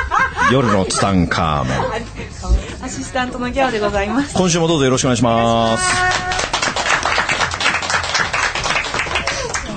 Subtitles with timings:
[0.50, 2.84] 夜のツタンカーメン。
[2.84, 4.34] アシスタントのギャオでございます。
[4.34, 5.84] 今週もどうぞよろしくお願いします。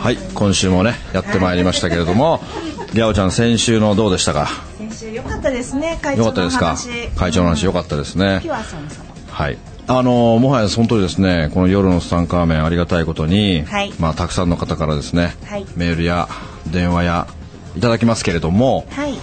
[0.02, 2.42] はい、今週もね、やってまいりましたけれども、
[2.94, 4.47] ギャオちゃん先週のどうでしたか？
[4.78, 7.09] 先週良かったですね、会長の話。
[7.18, 8.50] 会長の話よかったですねピ。
[8.50, 9.06] ュアソン様。
[9.31, 9.58] はい。
[9.88, 16.28] あのもはやその通りですね、この夜のツタンカーメンありがたいことに、はいまあたくさんの方からですね、はいメールや
[16.72, 17.28] 電話や
[17.78, 19.13] いただきますけれども、はい。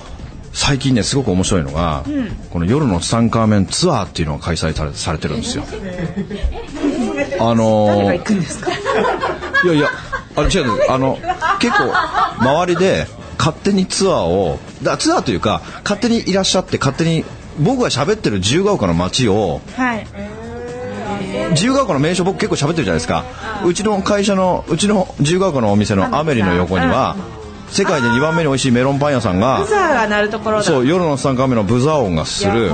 [0.55, 2.05] 最近ねすごく面白いのが、
[2.51, 5.65] この夜のツタンカーメンツアーっていうのが開催されされてるんですよ。
[7.41, 8.71] あの誰が行くんですか？
[8.71, 9.89] いやいや、
[10.37, 10.93] あの違うんです。
[10.93, 11.19] あの
[11.59, 11.93] 結構
[12.39, 17.25] 周りで勝手にツアーを、だツアーというか勝手にいらっしゃって勝手に
[17.59, 20.07] 僕が喋ってる自由が丘の街をはい。
[21.51, 23.25] 自由が丘の名所僕結構喋ってるじゃないですか。
[23.65, 27.17] うちの会社のうちの自由が丘のお店のアメリの横には
[27.71, 30.63] 世界で2番目に美味しいメロンパン屋さんがブザーが鳴るところだ。
[30.63, 32.71] そう夜の3回目のブザー音がする。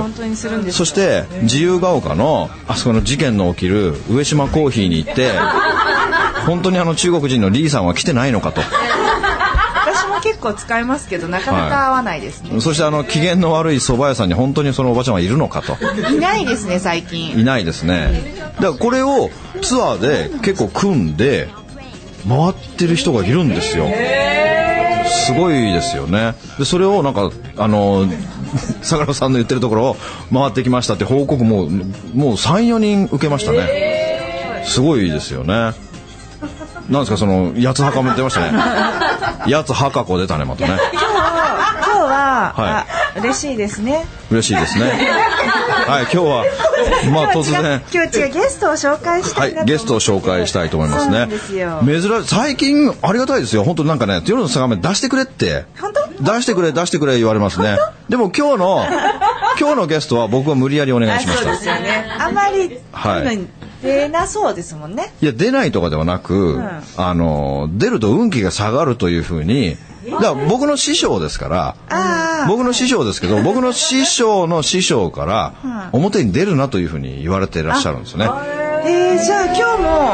[0.71, 5.31] そして自由が丘のあそこの事件の起きる上島コーヒーに行って
[6.45, 8.61] 本当にあの中国人のリーさんは来てないのかと
[10.21, 12.59] 結構使いますけど、なかなか合わないですね。
[12.61, 15.77] そしてあの機嫌の悪い蕎麦屋さんに本当にそのおばちゃんはいるのかと。
[16.11, 17.39] いないですね、最近。
[17.39, 18.35] いないですね。
[18.55, 19.29] だからこれを
[19.61, 21.49] ツアーで結構組んで
[22.27, 23.87] 回ってる人がいるんですよ。
[25.25, 26.35] すごいですよね。
[26.57, 28.05] でそれをなんかあの
[28.81, 29.97] 相良さんの言ってるところを
[30.33, 34.63] 回ってきましたって報告ももう34人受けましたね。
[34.65, 35.73] すごいですよね
[36.89, 38.51] なんですかその八つ墓も言ってましたね。
[39.51, 40.79] 八つ墓子出たねまたね。
[40.91, 42.85] 今日は、はあ
[43.19, 44.05] 嬉しいですね。
[44.31, 44.85] 嬉しいですね。
[45.87, 46.45] はい今日は
[47.11, 47.81] まあ突然。
[47.93, 51.27] 今日違うゲストを紹介したはいい、なとゲストを紹介したいと思いますね。
[51.29, 55.65] 珍しい最近ありがたいですよ本当なんかね夜の坂目出してくれって。
[55.79, 56.09] 本当？
[56.19, 57.77] 出してくれ出してくれ言われますね。
[58.09, 58.87] でも今日の
[59.59, 61.43] 今日のゲストは僕は無理やりお願いしました。
[61.43, 62.05] そうですよね。
[62.17, 65.13] あまり、はい出なそうですもんね。
[65.21, 66.83] いや出ないとかではなく、ん。
[66.97, 71.75] あの出ると運気が下がるというふうにだから僕の師匠ですから。
[72.47, 75.53] 僕の師匠ですけど 僕の師匠の師匠から
[75.91, 78.29] 表に出るなというふうに言われていらっしゃるんですね。
[78.81, 79.61] えー、じゃあ今日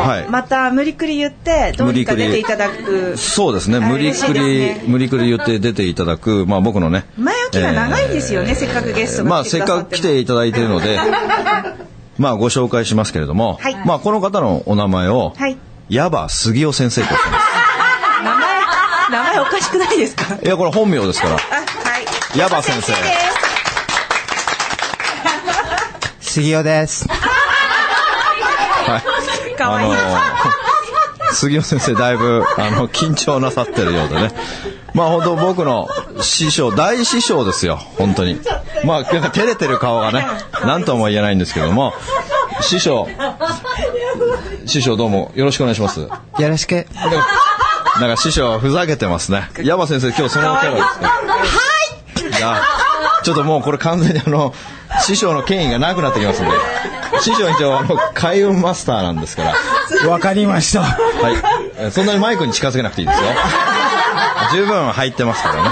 [0.10, 0.24] はい。
[0.24, 3.16] もまた無理くり言ってどうにか出ていただく。
[3.16, 3.78] そうですね。
[3.78, 11.00] あ無理くり、無理くり言って出ていただく、まあ、僕のね前置きが長いんですよね、せっかくゲストまあ、せっかく来ていただいているので、
[12.18, 17.38] まあ、ご紹介しますけれども、はいまあ、この方のお名前を、はい矢場杉尾先生と言ってま
[18.24, 18.60] 名前
[19.12, 20.24] 名前おかしくないですか？
[20.38, 20.44] す。
[20.44, 21.36] いや、これ本名ですから。
[21.36, 21.42] あは
[22.34, 22.94] い矢場先生
[26.22, 27.08] 杉尾です。
[27.08, 29.02] は
[29.54, 29.56] い。
[29.56, 29.96] かわいいあ
[31.30, 34.32] の杉尾先生、だいぶ、あの、緊張なさってるようでね。
[34.94, 35.88] まあ、本当僕の
[36.22, 38.40] 師匠、大師匠ですよ、本当に。
[38.86, 40.26] まあ、なんか照れてる顔がね、
[40.64, 41.94] なんとも言えないんですけども、
[42.62, 43.08] 師匠、
[44.66, 46.02] 師匠どうもよろしくお願いします。
[46.02, 46.86] よろしく。
[48.00, 49.50] なんか師匠はふざけてますね。
[49.64, 51.46] 山先生、今日そのキャラですかは
[52.28, 52.62] いいや、
[53.24, 54.54] ちょっともうこれ完全にあの、
[55.02, 56.52] 師匠の権威がなくなってきますんで。
[57.22, 59.44] 師匠一応あの、開運マスターなんですか
[60.04, 60.10] ら。
[60.10, 60.82] わかりました。
[60.82, 61.36] はい。
[61.78, 63.26] えそんなにマイクに近づけなくていいですよ。
[64.54, 65.70] 十分入ってますからね。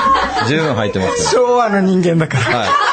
[0.48, 2.50] 十分入ってますか昭和の人間だから。
[2.50, 2.58] ら。
[2.60, 2.93] はい。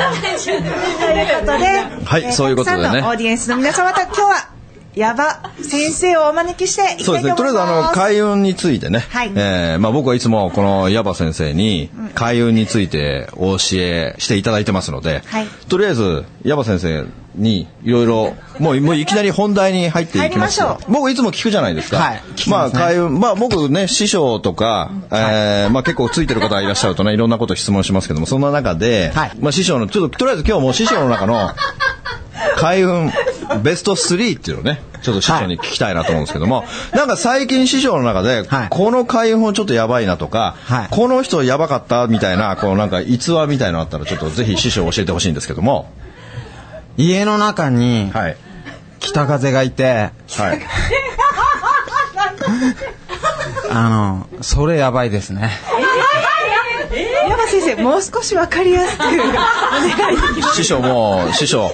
[0.00, 1.66] ということで
[2.04, 2.82] はいそういうことでね。
[2.82, 4.39] たくさんのオーディエンスの皆様と今日は
[4.94, 7.30] 矢場先生をお招きしてそうですね。
[7.32, 9.04] ととりあえずあの、開運についてね。
[9.10, 9.32] はい。
[9.34, 15.46] えーまあ僕はいつもこの矢場先生に開運についてお教えしていただいてますので、はい。
[15.68, 17.04] とりあえず矢場先生
[17.36, 20.60] にいろいろ、 もうもういきなり本題に入っていきます。
[20.88, 21.98] 僕いつも聞くじゃないですか。
[21.98, 22.22] はい。
[22.32, 29.32] 聞きまあ開運、まあ僕ね、師匠とか、えーまあ結構ついてる方がいらっしゃるとね、いろんなこと質問しますけども、そんな中で、はい。
[29.38, 31.52] まあ師匠の、ちょっととりあえず今日も師匠の中の
[32.56, 33.10] 開運
[33.62, 45.90] ベスト3っていうのをね、ちょっと師匠に聞きたいなと思うんですけども、なんか最近師匠の中で、はいこの開運ちょっとやばいなとか、はいこの人やばかったみたいな、こうなんか逸話みたいなのあったらちょっとぜひ師匠教えてほしいんですけども、
[46.96, 48.36] 家の中にはい。
[49.00, 50.60] 北風がいて、はい。
[53.72, 55.50] あの、それやばいですね。
[57.28, 59.22] 山先生、もう少しわかりやすくお願いで
[60.34, 60.56] きます。
[60.56, 61.72] 師匠もう、師匠。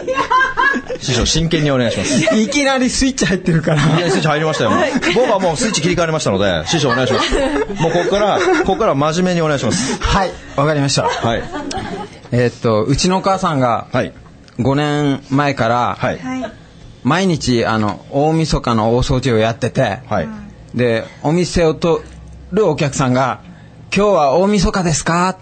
[1.01, 2.35] 師匠、真剣にお願いします。
[2.37, 3.99] いきなりスイッチ入ってるから。
[3.99, 4.71] いやスイッチ入りましたよ。
[5.15, 7.33] 僕はもうスイッチ切り替わりましたので、師匠お願いします。
[7.83, 10.01] もうここから、ここから真面目にお願いします。
[10.03, 11.05] はい、わかりました。
[11.05, 11.43] はい。
[12.33, 14.13] えーっと、うちのお母さんがはい。
[14.59, 16.19] 5年前から、はい。
[16.19, 16.53] はい。
[17.05, 20.29] 毎日、あの、大晦日の大掃除をやってて、はい。
[20.75, 22.03] で、お店を取
[22.53, 23.41] るお客さんが、
[23.95, 25.37] 今日は大晦日ですか？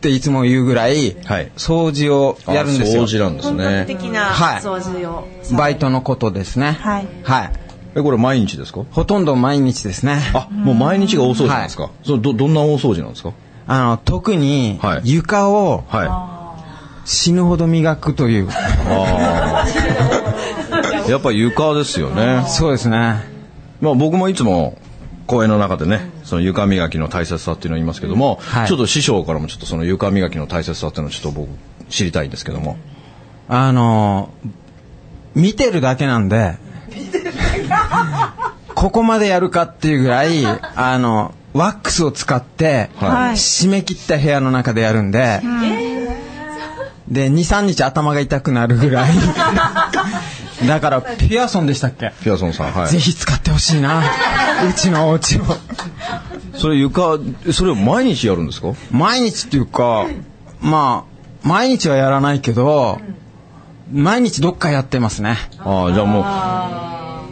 [0.00, 3.04] っていつも言うぐらい、はい掃除をやるんですよあ。
[3.04, 3.84] 掃除なんです本格ね。
[3.86, 5.28] 的なはい掃除を。
[5.56, 6.78] バイトのことですね。
[6.80, 7.50] はいはい。
[7.96, 8.84] え、これ毎日ですか？
[8.92, 10.20] ほとんど毎日ですね。
[10.32, 13.32] あ、もう毎日が大掃除なんですか、それど、どんな大掃除なんですか？
[13.66, 16.54] あの、特にはい床をは
[17.04, 18.48] 死ぬほど磨くという。
[18.88, 19.66] あ。
[21.10, 22.44] やっぱ床ですよね。
[22.48, 23.16] そうですね。
[23.80, 24.76] まあ僕もいつも
[25.30, 31.48] 公演の中でね、その床磨きの大切さっていうのを言いますけども、はいちょっと師匠からもちょっとその床磨きの大切さっていうのをちょっと僕
[31.88, 32.76] 知りたいんですけども。
[33.48, 34.30] あの、
[35.36, 36.56] 見てるだけなんで、
[38.74, 45.40] ここまでやるかっていうぐらい、あの、ワックスを使って、はい締め切った部屋の中でやるんで、
[47.08, 49.12] で、2、3日頭が痛くなるぐらい。
[50.66, 52.88] だから、ピアソンでしたっけ、ピアソンさん、はい。
[52.88, 54.02] ぜひ使ってほしいな。
[54.68, 55.42] うちのお家を。
[56.54, 57.18] それ床、
[57.52, 58.72] それを毎日やるんですか？
[58.90, 60.06] 毎日っていうか、
[60.60, 61.06] ま
[61.44, 63.00] あ、毎日はやらないけど、
[63.92, 65.36] 毎日どっかやってますね。
[65.58, 66.20] ああ、じゃあも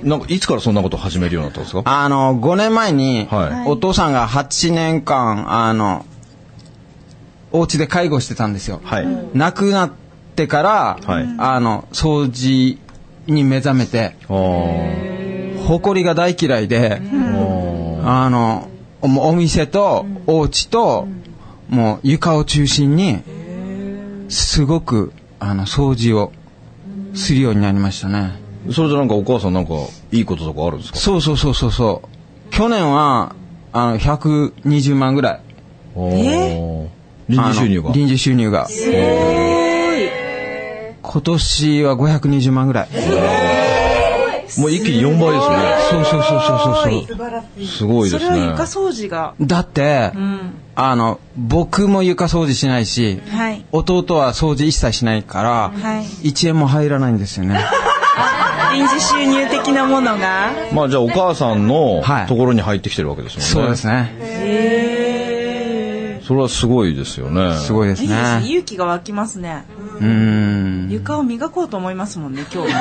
[0.05, 1.83] う、なんかいつからそんなこと始めるようになったんですか？
[1.85, 6.07] あの、5年前に、はいお父さんが8年間、あの、
[7.53, 8.81] お家で介護してたんですよ。
[8.85, 9.07] はい。
[9.35, 9.91] 亡くなっ
[10.37, 12.79] てから、はいあの、掃除
[13.29, 14.15] に目覚めて。
[15.67, 17.01] 埃が大嫌いで、
[18.05, 18.69] あの、
[19.03, 21.07] もうお店と、お家と、
[21.69, 23.19] もう床を中心に、
[24.29, 26.33] すごく、あの、掃除を
[27.15, 28.33] するようになりましたね。
[28.73, 29.73] それでなんかお母さんなんか
[30.13, 30.99] いいこととかあるんですか？
[30.99, 32.51] そうそうそうそうそう。
[32.51, 33.35] 去年は、
[33.73, 35.41] あの、120万ぐらい。
[35.97, 36.89] え？
[37.29, 38.67] 臨時収入が臨時収入が。
[41.11, 42.89] 今年は520万ぐらい。
[44.59, 45.57] もう一気に4倍ですね。
[45.91, 46.61] そうそうそうそう
[47.57, 48.27] そうすごいですね。
[48.27, 49.35] それは床掃除が。
[49.41, 50.55] だって、うん。
[50.75, 53.65] あの、僕も床掃除しないし、はい。
[53.73, 56.05] 弟は掃除一切しないから、はい。
[56.29, 57.59] 1円も入らないんですよね。
[58.75, 60.53] 臨時収入的なものが。
[60.75, 63.51] まあじゃあお母さんのはいところに入ってきてるわけですもんね。
[63.51, 64.15] そうですね。
[64.21, 64.79] へ
[66.29, 67.57] それはすごいですよね。
[67.57, 68.41] すごいですいいですね。
[68.41, 68.47] ね。
[68.49, 69.65] 勇気が湧きますね。
[70.01, 70.89] うーん。
[70.91, 72.81] 床を磨こうと思いますもんね、今日ね。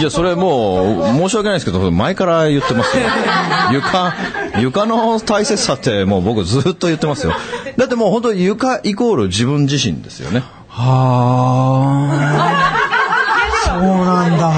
[0.00, 3.04] いや、それもう、申し訳ないですけど、前から言ってますよ。
[3.72, 4.14] 床、
[4.60, 7.34] 床の大切さってもう僕ずっと言ってますよ。
[7.76, 10.42] だってもう本当に床イコール自分自身ですよね。
[10.68, 12.86] はあ。
[13.66, 14.52] そうなんだ。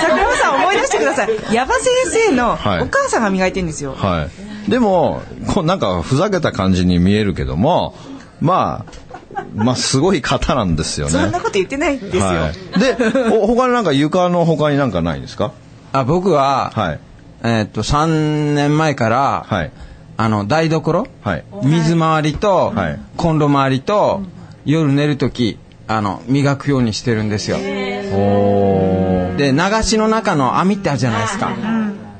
[0.00, 1.28] 桜庭さん思い出してください。
[1.52, 1.84] 矢場先
[2.28, 3.94] 生のはいお母さんが磨いてんですよ。
[3.94, 4.28] は
[4.66, 4.70] い。
[4.70, 5.22] でも、
[5.52, 7.94] こうなんかふざけた感じに見えるけども、
[8.40, 9.13] まあ、
[9.54, 11.12] まあすごい方なんですよね。
[11.12, 12.22] そんなこと言ってないですよ。
[12.24, 12.80] はい。
[12.80, 12.96] で、
[13.38, 15.52] お他になんか床の他になんかないんですか？
[15.92, 17.00] あ僕は、はい。
[17.42, 19.70] えーっと、3年前から、はい。
[20.16, 21.44] あの、台所、はい。
[21.62, 24.22] 水回りと、はいコンロ周りと、
[24.64, 27.58] 夜寝るとき、あの、磨くようにしてるんですよ。
[27.58, 31.50] おで、流しの中の網ってあるじゃないですか。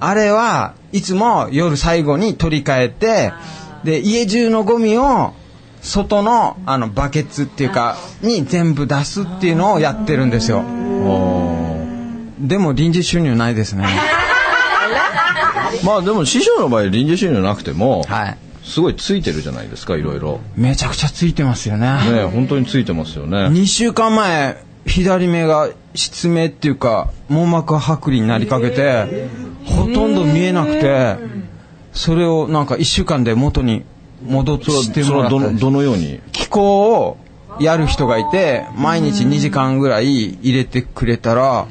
[0.01, 3.33] あれはいつも夜最後に取り替えて、
[3.85, 5.33] で、家中のゴミを、
[5.85, 10.65] 外の、あの、バケツっていうか、に全部出すっていうのをやってるんですよ。
[12.41, 13.87] でも臨時収入ないですね。
[15.85, 18.39] まあでも師匠の場合臨時収入なくても、はい。
[18.65, 20.41] すごいついてるじゃないですか、いろいろ。
[20.57, 21.87] めちゃくちゃついてますよね。
[22.11, 23.49] ね本当についてますよね。
[23.49, 29.29] 2週間前、左目が失明っていうか、網膜剥離になりかけて、
[29.67, 31.17] ほとんど見えなくて、
[31.93, 33.85] それをなんか1週間で元に
[34.25, 36.21] 戻してもらったんですどのように？
[36.33, 37.17] 気候を
[37.61, 41.67] やる人がいて、毎日2時間ぐらい入れてくれたら、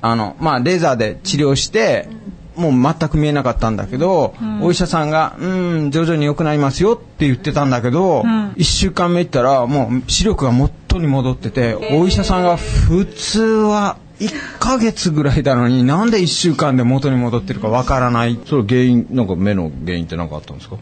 [0.00, 2.08] あの、まあ、レーザーで治療して、
[2.56, 5.46] もう全く見えなかったんだけど、お医者さんが、う
[5.86, 8.20] ん、徐々に良くなりますよって言ってたんだけど、
[8.56, 18.38] 1週間目行ったら、もう視力が元に戻ってて、お医者さんが普通は1ヶ月ぐらいだのになんで1週間で元に戻ってるかわからない。
[18.46, 20.76] それ原因、なんか目の原因って何かあったんですか？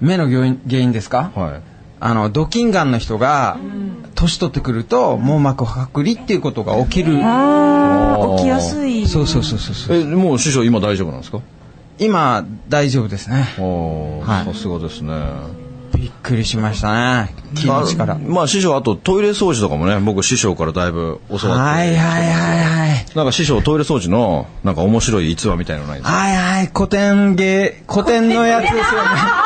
[0.00, 1.30] 目の原因原因ですか？
[1.34, 1.60] はい。
[1.98, 3.56] あの、ドキンガンの人が、
[4.14, 7.12] 年取ってくると、網膜剥離っていうことが起きる。
[7.14, 7.22] 起き
[8.48, 9.06] やすい。
[9.06, 9.96] そうそうそうそうそう。
[9.96, 11.40] え、もう師匠今大丈夫なんですか？
[11.98, 13.46] 今、大丈夫ですね。
[14.26, 15.14] さすがですね。
[15.94, 17.34] びっくりしましたね。
[17.54, 18.14] 気持ちから。
[18.16, 21.48] あまあ師匠、あとトイレ掃除とかもね、僕師匠からだいぶ教わって。
[21.48, 23.06] はいはいはいはい。
[23.16, 26.18] なんか師匠トイレ掃除のなんか面白い逸話みたいなのないんですか？
[26.18, 28.88] はいはい、古典芸、古典のやつですよね。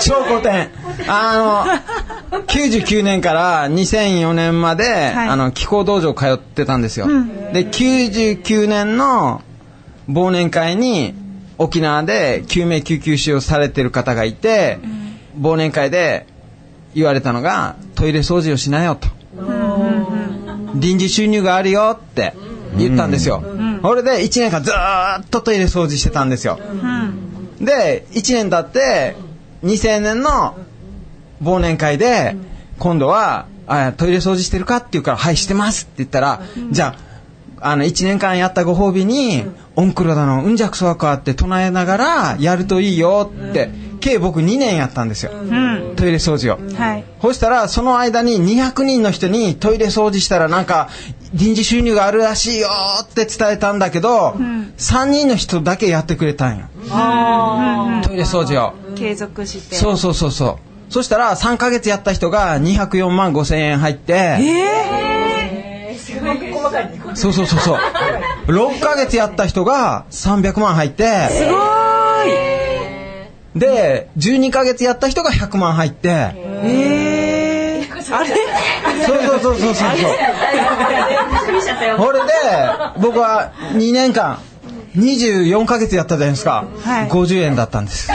[0.00, 0.70] 超古典。
[1.08, 1.82] あ
[2.30, 7.06] の、99年から2004年まで、はいあの、気候道場通ってたんですよ。
[7.52, 9.42] で、99年の
[10.08, 11.14] 忘年会に
[11.58, 14.78] 沖縄で救命救急士をされてる方がいて、
[15.40, 16.26] 忘年会で
[16.94, 19.08] 言われたのが、トイレ掃除をしなよと。
[20.74, 22.34] 臨時収入があるよって
[22.76, 23.42] 言ったんですよ。
[23.82, 26.58] それで1年間ずーっとトイレ掃除してたんですよ。
[27.60, 29.16] で、1年経って、
[29.64, 30.56] 2000年の
[31.42, 32.36] 忘年会で、
[32.78, 36.96] 今度は、あトイレ掃除してるかって言うから、はい、してますって言ったら、じゃ
[37.60, 39.44] あ、あの、1年間やったご褒美に、
[39.76, 45.32] オンクロだの、うんじゃくそわかって唱えながら、やるといいよって、計僕2年やったんですよ。
[45.32, 45.94] うん。
[45.96, 46.58] トイレ掃除を。
[46.76, 47.04] はい。
[47.22, 50.90] そしたら、その間に200人の人にトイレ掃除したらなんか、
[51.32, 52.68] 臨時収入があるらしいよ
[53.02, 54.36] って伝えたんだけど、
[54.76, 56.66] 3人の人だけやってくれたんよ。
[58.02, 58.83] トイレ掃除を。
[58.94, 59.76] 継続して。
[59.76, 60.58] そうそうそうそ
[60.90, 60.92] う。
[60.92, 65.96] そしたら、3ヶ月やった人が204万5千円入って、え
[67.14, 67.78] そうそうそうそう。
[68.46, 72.28] 6ヶ月やった人が300万入って、ー、すごー
[73.56, 73.58] い。
[73.58, 76.08] で、12ヶ月やった人が100万入って、
[76.64, 78.28] えー、あれ？
[79.06, 79.92] そうそうそうそうそうそ
[82.12, 82.18] れ？
[82.20, 82.26] で、
[83.00, 84.38] 僕は2年間、
[84.96, 86.66] 24ヶ月やったじゃないですか。
[86.84, 88.08] はい50円だったんです。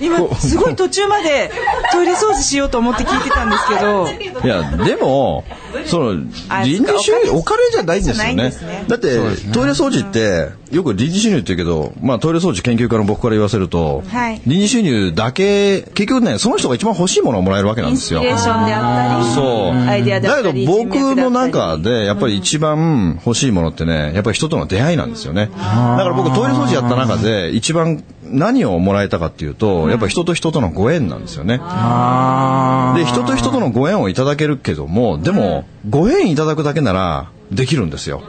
[0.00, 1.50] 今、すごい途中まで
[1.92, 5.44] トイレ掃除しようと思って聞いてたんですけど、いや、でも、
[5.86, 8.84] その、あ臨時収入、おお金じゃないんですよじゃないんねですね。
[8.88, 9.16] だって、
[9.52, 18.20] トイレ掃除って、よく臨時収入って言うけど、まあトイレ掃除研究家の僕から言わせると、はい臨時収入だけ、結局ね、その人が一番欲しいものをもらえるわけなんインですよ。
[18.20, 19.88] スピレーションであったり、そう。
[19.88, 25.50] アイデアであったり、だけど僕の中でやっぱり一番欲しいものってね、やっぱり人との出会いなんですよね。
[25.52, 31.58] だから僕トイレ掃除やった中で一番何をもらえたかっていうと、やっぱり人と人とのご縁なんですよね。
[31.62, 38.22] あで、人と人とのご縁をいただけるけども、でも、ご縁いただくだけならできるんですよ。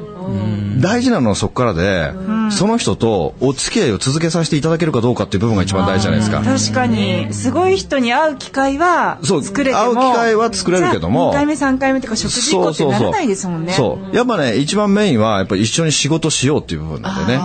[0.79, 2.11] 大事なのはそこからで、
[2.51, 6.41] その人とお付き合いを続けさせていただけるかどうかっていう部分が一番大事じゃないですか。
[6.43, 13.73] 確かに、すごい人に会う機会は作れても、会う機会は作れるけども2回目、3回目とか食事行こうってならないですもんね。
[13.73, 14.15] そう。
[14.15, 17.39] やっぱね、一番メインは、やっぱり一緒に仕事しようっていう部分なんでね。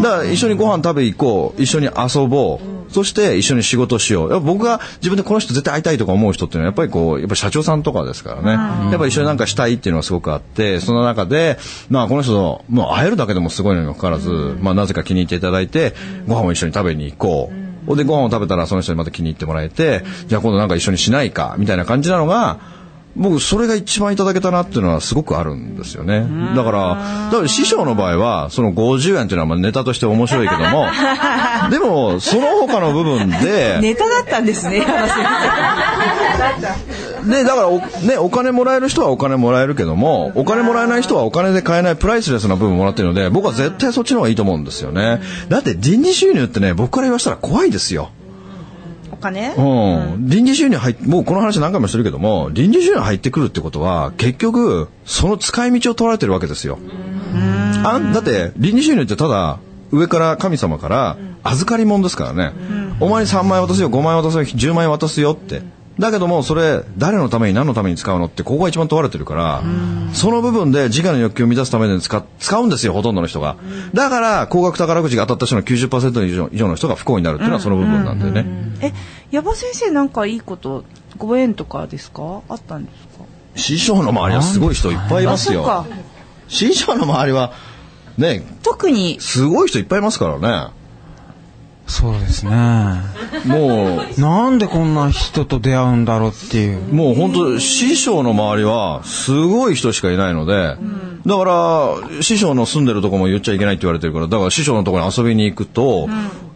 [0.00, 2.92] だから一緒にご飯食べ行こう、一緒に遊ぼう。
[2.92, 4.30] そして一緒に仕事しよう。
[4.30, 8.90] やっぱ僕が自分でこの人絶対会いたいとか思う人っていうのはやっぱりこう、やっぱ社長さんとかですからね。
[8.90, 11.58] やっぱ一緒になんかしたいっていうのはすごくあって、その中で、
[11.88, 15.94] まあこの人と、もう会えるだけでもすごいのにもかかわらず、まあなぜか気に入っていただいて、
[16.26, 17.50] ご飯を一緒に食べに行こ
[17.88, 17.96] う。
[17.96, 22.60] でご飯を食べたらその人にまた気に入ってもらえて、じゃあ今度なんか一緒にしないか、みたいな感じなのが、
[23.14, 26.26] 僕それが一番いただけたなっていうのはすごくあるんですよね。
[26.56, 26.88] だから、
[27.30, 30.86] だから師匠の場合は、その50円っていうのはまあネタとして面白いけども、
[31.70, 35.18] でも、その他の部分で、ネタだったんですね、山先
[37.28, 45.20] で、だからお、ね、お金もらえる人はお金もらえるけども、お金もらえない人はお金で買えないプライスレスな部分もらってるので、僕は絶対そっちの方がいいと思うんですよね。
[45.48, 48.10] だって人事収入ってね、僕から言わせたら怖いですよ。
[49.22, 49.54] 金？
[49.56, 50.28] うん。
[50.28, 56.78] 臨時収入入っもうこの話何回もしてるけども、臨時収入入ってくるってことは、結局、その使い道を取られてるわけですよ。
[57.84, 59.58] あんだって、臨時収入ってただ、
[59.90, 62.52] 上から神様から預かり物ですからね。
[63.00, 65.62] お前に3万円渡すよ、5万円渡すよ、10万円渡すよって。
[66.02, 69.62] だけども、それ、誰のために何のために使うのって、ここが一番問われてるから、
[70.12, 73.56] その部分で自我の欲求を満たすために使使うんですよ、ほとんどの人が。
[73.94, 78.46] だから、高額宝くじが当たった人の90%以上以上の人が不幸になるっていうのはその部分なんだよね。
[78.82, 78.92] え、
[79.30, 80.84] 矢場先生なんかいいこと、
[81.16, 82.42] ご縁とかですか？
[82.48, 83.24] あったんですか？
[83.54, 85.86] 師匠の周りはすごい人いっぱいいますよ。
[86.48, 87.52] 師匠の周りは、
[88.18, 90.72] ね、特に、すごい人いっぱいいますからね。
[91.92, 92.52] そうですね。
[93.44, 96.80] もう、なんでこんな人と出会うんだろうっていう。
[96.92, 100.78] もう本当師匠の周りはすごい人しかいないので、
[101.26, 106.08] だから師匠の住んでるとこも言っちゃいけないって言われてるからだから師匠のところに遊びに行くと、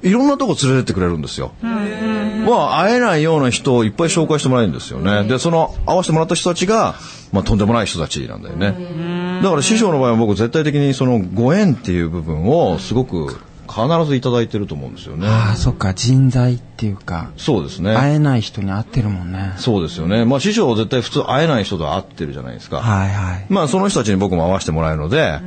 [0.02, 1.52] いろんなとこ連れてってくれるんですよ。
[1.60, 5.24] まあ会えないような人をいっぱい紹介してもらえるんですよね。
[5.24, 6.94] でその会わせてもらった人たちが、
[7.32, 9.40] まあ、とんでもない人たちなんだよね。
[9.42, 15.26] だから師匠の場合は僕絶対的にそのご縁っていう部分をすごく必ずいただいてると思うんですよね。
[15.26, 17.94] ああ、そっか、人材っていうか、そうですね。
[17.94, 19.54] 会えない人に会ってるもんね。
[19.56, 20.24] そうですよね。
[20.24, 22.78] まあ師匠は絶対普通会えない人と会ってるじゃないですか。
[22.78, 23.46] はいはい。
[23.48, 25.40] まあその人たちに僕も会わせてもらえるので、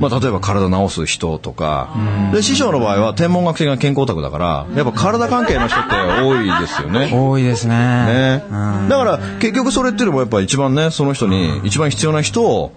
[0.00, 1.94] まあ例えば体治す人とか、
[2.32, 7.10] で師匠の場合は天文学的な健康オタクだから、やっぱ体関係の人って多いですよね。
[7.12, 7.76] 多いですね。
[7.76, 8.54] ねう
[8.84, 12.72] んだから結局それっていうのもやっぱ一番ねその人に一番必要な人を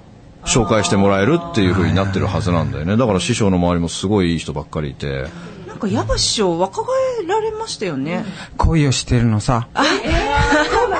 [0.46, 5.28] 紹介してもらえるっていう風になってるはずなんだよねだから師匠の周りもすごいいい人ばっかりいて
[5.68, 8.26] なんか矢橋師匠若返られましたよね。
[8.58, 9.70] 恋をしてるのさ。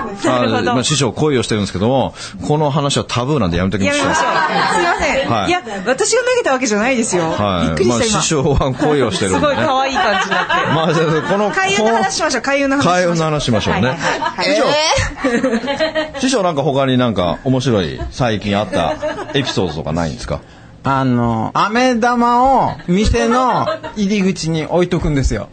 [0.24, 2.14] なるほどあまあ、師匠恋をしてるんですけども
[2.48, 4.74] この話はタブーなんでやめときましょうやめましょう。
[4.76, 5.30] すいません。
[5.30, 7.32] はいい、や、私が投げたわけじゃないですよ。
[7.32, 8.14] はいびっくりした今。
[8.14, 10.54] まあ、師匠は恋をしてるんすで、ね、ごい可愛い感じになって。
[10.74, 12.42] まあ、じゃあこの開運の話しましょう。
[12.42, 12.94] 開運の話しましょう。
[12.94, 18.96] 開運の話しましょうね、はいはい師はい匠師匠なんか他になんか面白い最近あった
[19.34, 20.42] エピソードとかないんですか？
[20.84, 25.50] あの、飴玉を店の入り口に置いとくんですよ。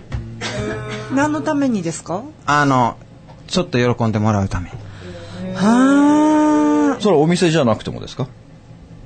[1.15, 2.23] 何のためにですか？
[2.47, 2.97] あの、
[3.47, 4.71] ちょっと喜んでもらうため。
[4.71, 4.77] に。
[5.55, 8.27] はそれお店じゃなくてもですか？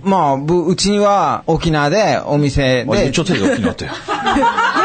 [0.03, 3.09] まあ、ぶうちには沖縄でお店で。
[3.09, 3.87] あちょっと沖縄って。
[3.89, 3.95] あ。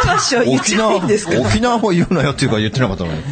[0.06, 1.40] 矢橋師匠言っ沖てな縄いんですか？
[1.40, 3.20] 沖縄を言うなよっていうか言ってなかったのに。
[3.20, 3.26] もう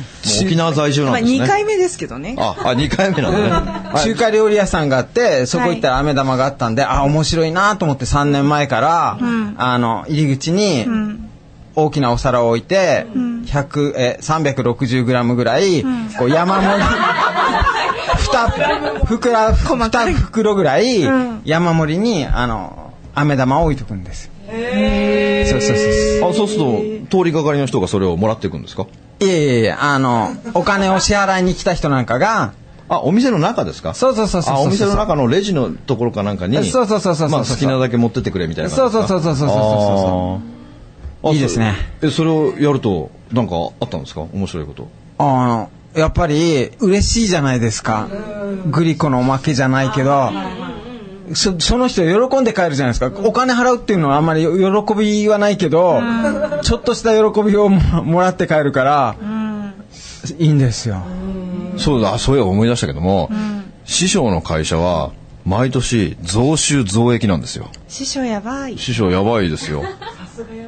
[0.45, 2.35] 沖縄在住なまあんですね、2回目ですけどね。
[2.39, 3.99] ああ2回目なんだね。
[4.01, 9.17] 中華料理屋さんがあって、そこ行ったら飴玉があったんで、あ、面白いなと思って3年前から、
[9.57, 10.85] あの、入り口に、
[11.75, 15.83] 大きなお皿を置いて、100え 360g ぐらい、
[16.17, 16.83] こう山盛り、
[18.17, 21.01] 2袋、2袋ぐらい、
[21.45, 24.25] 山盛りに、あの、飴玉を置いとくんです。
[24.25, 24.31] よ。
[25.45, 26.29] そうそうそうそう。
[26.31, 28.83] あそうすると通りがかりの人がそれをもらっていくんですか？
[29.19, 32.53] いえいえいえ、あの、お金を支払いに来た人なんかが、
[32.89, 33.93] あお店の中ですか？
[33.93, 40.39] そうそうそうそうあお店の中のレジのところかなんかにそうそうそうそうそうまあ、好きなだけ持ってってくれみたいなそうそうそうそうそうそうそうあーあ
[41.31, 41.75] いいですね。
[42.01, 44.21] そえそれをやるとなんかあったんですか？
[44.33, 44.89] 面白いこと。
[45.17, 48.07] あの、やっぱり嬉しいじゃないですか。
[48.67, 50.31] グリコのおまけじゃないけど、
[51.33, 53.11] そその人喜んで帰るじゃないですか。
[53.23, 54.49] お金払うっていうのはあんまり喜
[54.95, 56.01] びはないけど、
[56.63, 59.15] ちょっとした喜びをももらって帰るから、
[60.37, 61.03] いいんですよ。
[61.77, 63.29] そうだそういえば思い出したけども、
[63.85, 65.11] 師匠の会社は
[65.45, 67.69] 毎年増収増益なんですよ。
[67.87, 68.77] 師匠やばい。
[68.77, 69.83] 師匠やばいですよ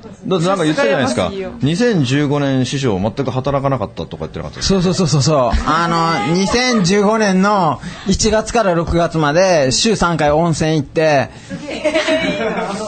[0.02, 1.24] だってなんか言ってたじゃないですか。
[1.26, 4.82] さすがやば2015年師匠全く働かなかったとか言ってなかったですか。
[4.82, 5.52] そうそうそうそうそう。
[5.68, 11.30] あの、2015年の1月から6月まで週3回温泉行って、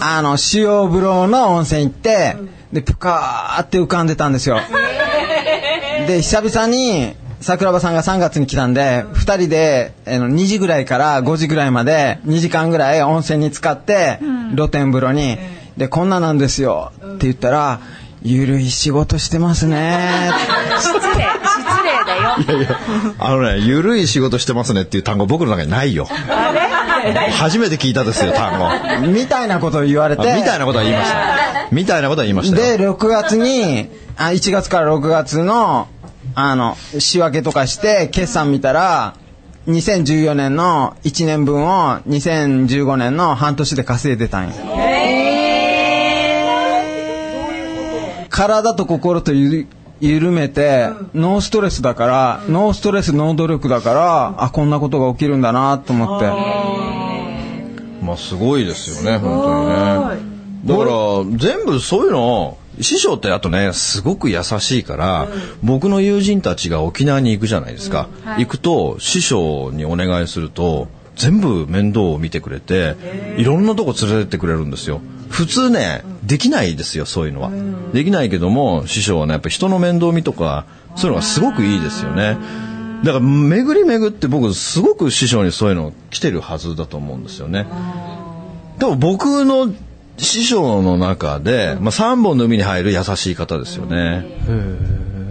[0.02, 2.36] あの、主要風呂の温泉行って、
[2.72, 4.60] で、ぷかーって浮かんでたんですよ。
[6.08, 14.20] で、久々に、桜庭さんが3月に来たんで、2人で、あの2時ぐらいから5時ぐらいまで、2時間ぐらい温泉に浸かって、
[14.56, 15.38] 露天風呂に、
[15.78, 17.80] で、こんななんですよって言ったら、
[18.24, 20.32] ゆるい仕事してますね
[20.80, 21.14] 失礼、失
[21.84, 22.60] 礼だよ。
[22.60, 22.80] いやいや、
[23.20, 26.08] あのね、ゆるい仕事してますねっていう単語僕の中にないよ。
[27.32, 28.66] 初めて聞いたですよ、単語。
[28.66, 30.22] あみたいなことを言われて。
[30.24, 31.68] みたいなことは言いました。
[31.72, 32.78] みたいなことは言いましたよ。
[32.78, 35.88] で、6月に、あ、1月から6月の、
[36.34, 39.14] あの、仕分けとかして、決算見たら、
[39.68, 44.54] 2014年の1年分を2015年の半年で稼いでたんよ。
[48.38, 49.68] 体と心とゆる
[50.00, 56.28] 緩めて、ノーストレスだから、ノーストレス、ノー努力だから、あ、こんなことが起きるんだなと思って。
[58.06, 59.74] まあ、すごいですよね、本当にね。
[60.66, 65.28] だから、全部そういうの、師匠ってあとね、すごく優しいから、
[65.64, 68.08] 僕の友人たちが沖縄に行くじゃないですか。
[68.38, 72.96] 行くと、師匠にお願いすると、全部面倒を見てくれて、
[73.38, 75.02] いろんなとこ連れてってくれるんですよ。
[75.30, 77.52] 普通ね、できないですよ、そういうのは。
[77.94, 82.38] できないけども、師匠はね、やっぱ人の面倒見とか、そういうのがすごくいいですよね。
[83.04, 87.68] だから、巡り巡って僕、すごく師匠にそういうの来てるはずだと思うんですよね。
[88.80, 89.72] でも僕の
[90.18, 94.26] 師匠の中で、まあ、3本の海に入る優しい方ですよね。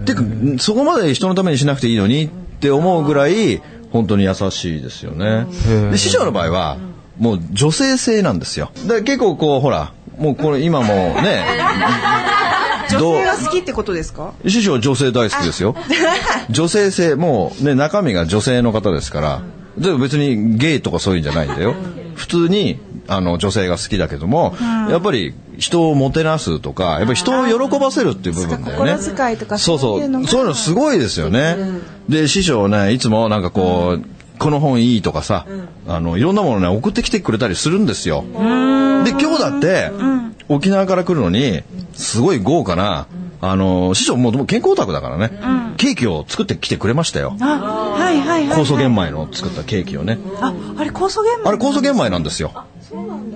[0.05, 0.23] てか
[0.59, 2.29] そこまで人のためにしなくていいのにっ
[2.59, 5.45] て思うぐらい本当に優しいですよね。
[5.91, 6.77] で師匠の場合は
[7.19, 8.71] もう女性性なんですよ。
[8.87, 10.87] だ結構こうほらもうこれ今も
[11.21, 11.43] ね
[12.89, 14.33] 女性が好きってことですか？
[14.47, 15.75] 師匠女性大好きですよ。
[16.49, 19.41] 女性性、もうね、中身が女性の方ですから、
[19.77, 21.75] でも別にゲイとかそういうんじゃないんだよ。
[22.15, 24.55] 普通に、あの、女性が好きだけども、
[24.89, 28.97] やっぱり人をもてなすとか、やっぱり人を喜ばせるっていう部分だよね。
[28.97, 30.31] 心遣いとかそうそういうのがそう。
[30.31, 31.57] そういうのすごいですよね。
[32.09, 34.05] で、師匠ね、いつもなんかこう、
[34.37, 35.45] この本いいとかさ、
[35.87, 38.23] あの、いろんなものね、送ってきてくれたりするんですよ。
[38.23, 39.91] で、今日だって、
[40.49, 41.61] 沖縄から来るのに、
[41.93, 43.07] すごい豪華な、
[43.41, 45.31] あの、師匠もともと健康オタクだからね、
[45.77, 47.35] ケーキを作ってきてくれましたよ。
[47.39, 48.57] あ、はいはいはい。
[48.57, 50.17] 酵素玄米の作ったケーキをね。
[50.41, 52.51] あ、あれ酵素玄米あれ酵素玄米なんですよ。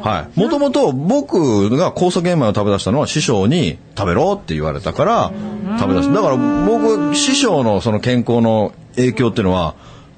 [0.02, 0.40] はい。
[0.40, 5.32] もともと僕が酵素玄米を食べ出したのは師匠に食べろって言われたから
[5.78, 6.16] 食べ出した。
[6.16, 9.76] だから僕、師匠のその健康の影響っていうのは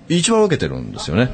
[0.09, 1.31] 一番受けてるんですよね。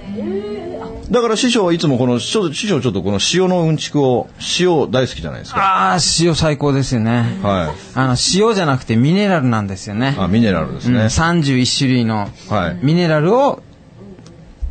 [1.09, 4.29] だから師匠はいつもこの、師匠ちょっとこの塩のうんちくを、
[4.59, 5.59] 塩大好きじゃないですか。
[5.59, 7.39] ああ、塩最高ですよね。
[7.41, 7.97] はい。
[7.97, 10.15] あの、塩じゃなくてミネラルなんですよね。
[10.19, 11.05] あ、ミネラルですうん、ね。
[11.05, 13.63] 31種類のはいミネラルを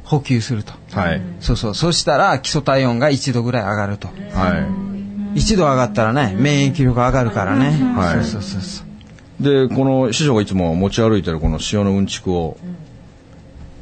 [0.05, 0.73] 補給すると。
[0.93, 1.21] はい。
[1.41, 1.75] そうそう。
[1.75, 4.09] そしたら基礎体温が1度ぐらい上がると。
[4.33, 4.59] は
[5.35, 5.39] い。
[5.39, 7.71] 1度上がったらね、免疫力上がるからね。
[7.97, 8.85] はいそうそうそうそ
[9.41, 9.69] う。
[9.69, 12.57] で、この師匠がいつも持ち歩いてるこの塩のうんちくを、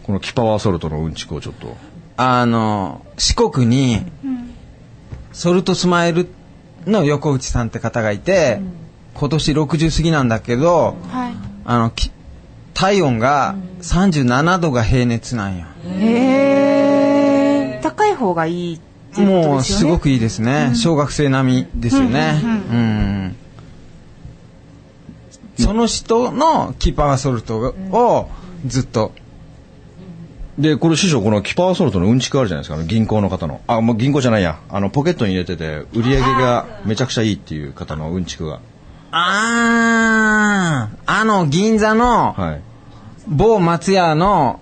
[0.07, 1.77] このキパワーソルトのうんちくをちょっと。
[2.16, 4.03] あの、四国に、
[5.33, 6.29] ソルトスマイル
[6.87, 8.61] の横内さんって方がいて、
[9.14, 11.35] 今年60過ぎなんだけど、はい。
[11.64, 12.12] あの、き
[12.73, 15.66] 体温が37度が平熱なんよ。
[15.99, 17.81] へえ。
[17.83, 18.81] 高い方がいいっ
[19.14, 19.81] ていうこともうですよね。
[19.81, 20.73] すごくいいですね。
[20.75, 22.40] 小学生並みですよね。
[22.45, 23.37] うんうん
[25.59, 28.29] その人のキーパーソルトを
[28.66, 29.12] ずっと、
[30.59, 33.61] で、これ師匠、このキパワーソルトのうんちくあるじゃないですか、銀行の方の。
[33.66, 34.59] あ、もう銀行じゃないや。
[34.71, 38.61] あの、ポケットに入れてて、売り上げがめちゃくちゃいいっていう方のうんちくが。
[39.11, 42.61] あー、あの銀座のはい。
[43.29, 44.61] 某松屋の、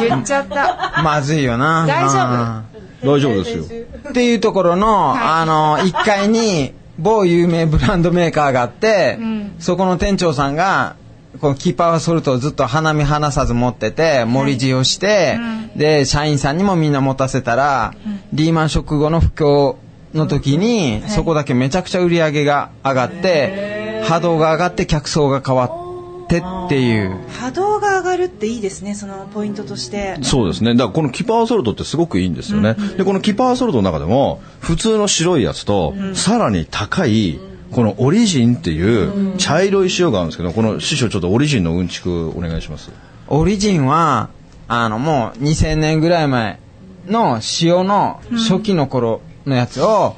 [0.00, 1.02] 言っちゃった。
[1.02, 1.86] まずいよな。
[1.86, 2.62] 大丈夫あ
[3.02, 3.64] 大丈夫ですよ。
[3.64, 9.18] ーっていうところの、あの、1階に某有名ブランドメーカーがあって、
[9.58, 10.96] そこの店長さんが、
[11.40, 15.38] このキーパーソルトをずっと鼻見離さず持ってて、盛り地をして、
[15.76, 17.94] で、社員さんにもみんな持たせたら、
[18.32, 19.76] リーマンショック後の不況
[20.14, 27.16] の時に、そこだけめちゃくちゃ売り上げが上がって、波動が上がって客層が変わってっていう。
[27.40, 30.16] 波動が上がるっていいですね、そのポイントとして。
[30.22, 30.74] そうですね。
[30.74, 32.76] だからこのキパワーソルトってすごくいいんですよね。
[32.96, 37.40] で、このキパワーソルトの中でも、普通の白いやつと、さらに高い、
[37.74, 42.92] このオリジンっていう茶色い塩があるんですけど、この師匠ちょっとオリジンのうんちくお願いします。
[43.26, 44.30] オリジンは、
[44.68, 46.60] あの、もう2000年ぐらい前
[47.08, 50.14] の塩の初期の頃のやつを、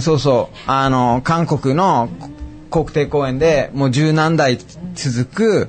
[0.00, 2.08] そうそう、あの、韓国の
[2.70, 4.56] 国定公園でもう十何代
[4.94, 5.68] 続く、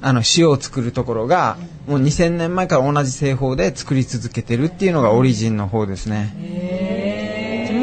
[0.00, 6.34] あの、塩を作るところが、もう2000年前から同じ製法で作り続けてるっていうのがオリジンの方ですね。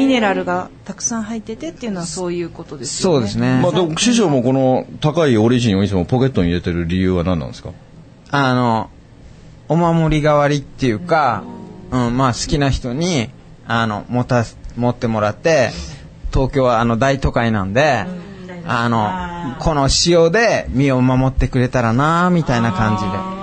[0.02, 3.16] ミネラルがたくさん入っててっていうのはそういうことですよね。
[3.16, 3.60] そうですね。
[3.62, 7.70] まあ、でも師匠もこの高いオリジンをいつもポケットに入れてる理由は何なんですか？
[8.30, 8.90] あの、
[9.68, 11.44] お守り代わりっていうか、
[11.90, 13.30] うん、まあ好きな人に、
[13.66, 15.70] あの、持たす、持ってもらって、
[16.32, 18.04] 東京はあの大都会なんで、
[18.66, 23.41] あの、この塩で身を守ってくれたらなみたいな感じで。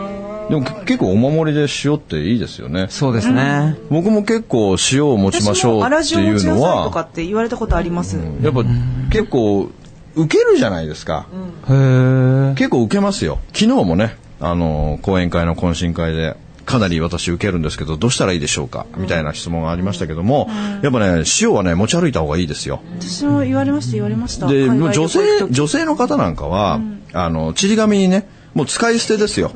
[0.50, 2.88] でもけ結構お守りで塩っていいですよね。
[2.90, 3.78] そうですね。
[3.90, 8.18] 僕も結構塩を持ちましょうって私もいうの粗塩持ちなさいとかは、って言われたことあります。
[8.42, 8.64] やっぱ
[9.12, 9.70] 結構
[10.16, 11.28] 受けるじゃないですか。
[11.68, 12.56] へー。
[12.56, 13.40] 結構受けますよ。
[13.54, 16.36] 昨日もね、あの、講演会の懇親会で、
[16.66, 18.86] かなり私受けるんですけど、どうしたらいいでしょうか？
[18.98, 20.48] みたいな質問がありましたけども、
[20.84, 22.82] やっぱね、塩はね、持ち歩いた方がいいですよ。
[23.00, 24.48] 私も言われました言われました。
[24.48, 26.80] で、女性女性の方なんかは、
[27.14, 29.52] あの、ちり紙にね、もう使い捨てですよ。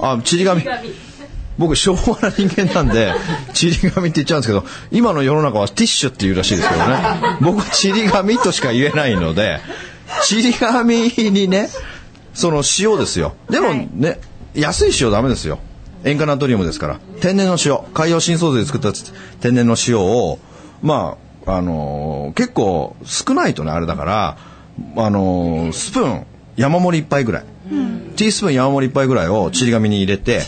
[0.00, 0.62] あ、ちり紙。
[1.58, 3.12] 僕、昭和な人間なんで、
[3.52, 6.98] ちり紙って言っちゃうんですけど、今の世の中はティッシュっていうらしいですけどね。
[7.40, 9.60] 僕、ちり紙としか言えないので、
[10.22, 11.68] ちり紙にね、
[12.32, 13.34] その塩ですよ。
[13.50, 14.20] でもね、
[14.54, 15.58] 安い塩ダメですよ。
[16.04, 17.00] 塩化ナトリウムですから。
[17.20, 18.92] 天然の塩、海洋深層水で作った
[19.40, 20.38] 天然の塩を、
[20.82, 24.36] まあ、あのー結構少ないとね、あれだから、
[24.96, 27.44] あのースプーン山盛り一杯ぐらい、
[28.16, 30.42] ティースプーン山盛り一杯ぐらいをちり紙に入れて、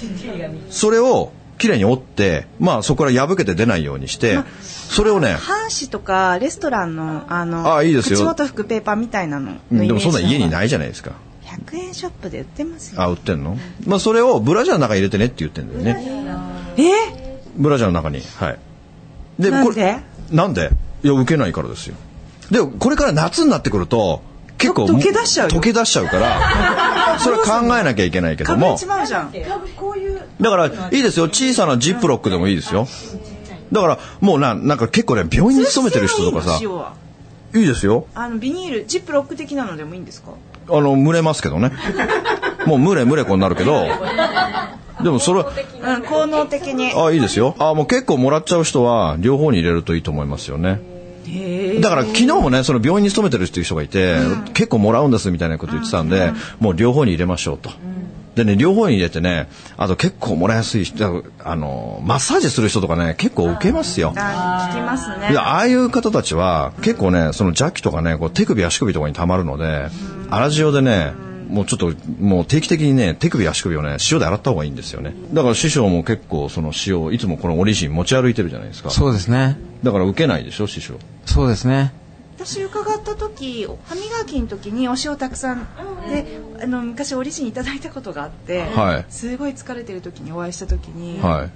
[0.70, 11.12] それをきれいに折って、まあそこから破けて出ないようにして、それをね、半紙とかレストランのあのあいいですよ口元拭くペーパーみたいなののうんでもそんな家にいないじゃないですか。
[11.44, 13.58] 100円ショップで売ってますよあ、売ってんの？
[13.86, 16.24] まあそれをブラジャーの中に入れてねって言ってんだよね。
[16.78, 17.40] え？
[17.56, 18.20] ブラジャーの中に。
[18.20, 18.58] はい。
[19.38, 19.96] でなんで？
[20.30, 20.70] なんで？
[21.02, 21.96] いや、受けないからですよ。
[22.50, 24.22] で、これから夏になってくると、
[24.60, 24.86] 結構。
[24.86, 28.86] と溶け出しちゃうよ溶け出しちゃうから、 それは考えなきゃいけないけどもかぶれち。
[28.86, 29.32] まうじゃん
[30.40, 31.24] だから、いいですよ。
[31.26, 32.86] 小さなジップロックでもいいですよ。
[33.72, 36.60] だから、もうな、なんか結構ね、病院に勤めてる人とかさ、
[37.54, 38.06] いいですよ。
[38.14, 40.30] あのビニールジップロック的なのでもいいんですか？
[40.68, 41.72] あの、蒸れますけどね。
[42.66, 43.86] もう蒸れ蒸れこになるけど、
[45.02, 45.50] でもそれは、
[45.82, 47.56] うん効能的にあ、いいですよ。
[47.58, 50.80] あ、もう結構もらっちゃう人は、両方に入れるといいと思いますよね。
[51.80, 54.16] だから昨日もねその病院に勤めてるっていう人がいて、
[54.54, 57.70] 結構もらうんですみたいなこと言ってたんで、もう両方に入れましょうと。
[58.34, 64.12] でね両方に入れてねあと結構もらいやすい人あのマッサージする人とかね結構受けますよ。
[64.16, 65.30] あ聞きますね。
[65.32, 69.88] でああいう方たちは結構ねその邪気とかねこう手首足首とかに溜まるので
[70.30, 71.12] 粗塩でね
[71.50, 75.14] もうちょっともう定期的にね手首足首をね塩で洗った方がいいんですよね。
[75.32, 78.90] だから師匠も結構その塩いつもこのオリジン持ち歩いてるじゃないですか。
[78.90, 79.58] そうですね。
[79.82, 80.94] だから受けないでしょ師匠。
[81.26, 81.92] そうですね。
[82.36, 85.66] 私伺った時歯磨きの時にお塩たくさん
[86.08, 89.04] であの昔折り紙いただいたことがあって、はい。
[89.10, 91.50] すごい疲れてる時にお会いした時に、はい。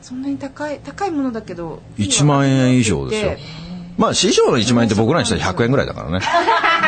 [0.00, 3.36] そんなに高い高いものだけどいいわ1万円以上ですよ。
[3.98, 6.20] まあ師匠の1万円って僕らにしたら100円ぐらいだからね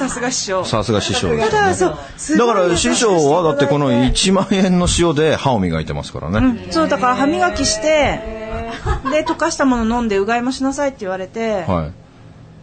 [0.00, 0.64] さすが師匠。
[0.64, 1.28] さすが師匠
[1.74, 8.20] そうすだから師匠はだってこの1万円の塩で歯を磨いてますからね、そうだから歯磨きして
[9.10, 11.92] で溶かしたもの飲んでうがいもしなさいって言われて、はい。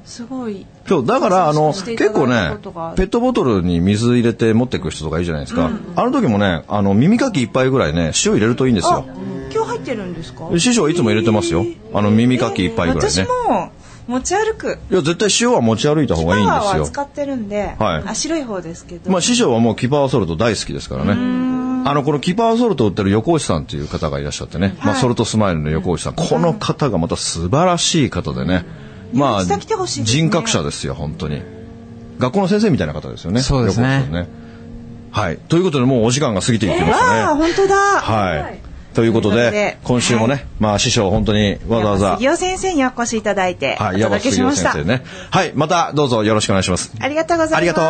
[0.07, 2.57] すごいそうだからあの結構ね
[2.95, 9.05] ペットボトルに水入れて持っていく人とかいるじゃないですか、あの時もねあの耳かき一杯ぐらいね塩入れるといいんですあよ
[9.53, 10.49] 今日入ってるんですか？
[10.57, 11.65] 師匠はいつも入れてますよ。
[11.93, 13.11] あの耳かき一杯ぐらいね。
[13.11, 13.71] 私も
[14.07, 14.79] 持ち歩く。
[14.89, 16.83] いや絶対塩は持ち歩いた方がいいんですよ。
[16.83, 18.03] は使ってるんで、はい。
[18.05, 21.11] あ白い方ですけど、まあ師匠はもうキパーソルト大好きですからね。
[21.85, 28.65] あのこのキパーソルトを売ってる横内さんっていう方がいらっしゃってね、まあ、ソルトスマイルの横内さん、この方がまた素晴らしい方でね。
[29.13, 29.57] まあね。
[30.03, 31.41] 人格者ですよ本当に。
[32.19, 33.41] 学校の先生みたいな方ですよね。
[33.41, 34.07] そうですね。
[34.11, 34.27] ね。
[35.11, 35.37] はい。
[35.37, 37.75] ということでもうお時間が過ぎていきましたね、わあ本当だ。
[37.75, 38.66] はい
[38.97, 42.15] ということで今週もね、まあ師匠本当にわざわざ。
[42.15, 45.03] 杉尾先生にお越しいただいておはい、山届けしました、先生ね。
[45.29, 46.91] はい、またどうぞよろしくお願いします。
[46.99, 47.57] ありがとうございます。
[47.57, 47.83] ありがとう。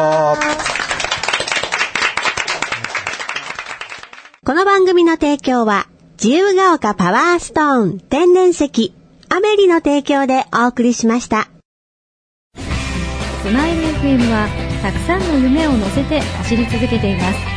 [4.45, 5.87] この番組の提供は、
[6.21, 8.93] 自由が丘パワーストーン天然石、
[9.29, 11.47] アメリの提供でお送りしました。
[12.53, 14.49] スマイル FM は
[14.83, 17.56] たくさんの夢を乗せて走り続けています